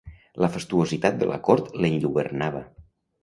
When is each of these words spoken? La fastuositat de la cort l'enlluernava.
La 0.43 0.47
fastuositat 0.55 1.19
de 1.19 1.27
la 1.33 1.37
cort 1.49 1.69
l'enlluernava. 1.83 2.63